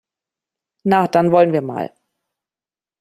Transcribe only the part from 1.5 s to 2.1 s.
wir mal!